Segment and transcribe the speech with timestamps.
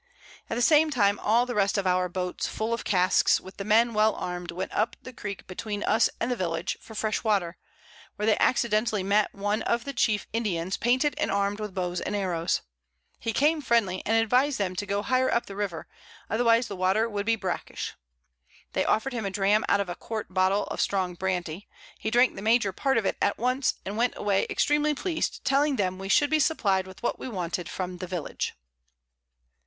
[0.49, 3.63] At the same time all the rest of our Boats full of Casks, with the
[3.63, 7.55] Men well arm'd, went up the Creek between us and the Village, for fresh Water,
[8.15, 12.15] where they accidentally met one of the chief Indians painted, and armed with Bows and
[12.15, 12.61] Arrows:
[13.19, 15.87] He came friendly, and advised them to go higher up the River,
[16.31, 17.93] otherwise the Water would be brackish:
[18.73, 21.67] They offer'd him a Dram out of a Quart Bottle of strong Brandy;
[21.99, 25.75] he drank the major Part of it at once, and went away extreamly pleas'd, telling
[25.75, 28.55] them we should be supply'd with what we wanted from the Village.